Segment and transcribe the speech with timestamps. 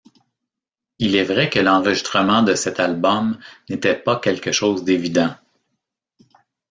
[0.97, 3.37] Il est vrai que l'enregistrement de cet album
[3.69, 5.35] n'était pas quelque chose d'évident.